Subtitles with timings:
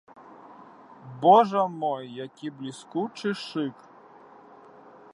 [1.25, 3.75] Божа мой, які бліскучы шык!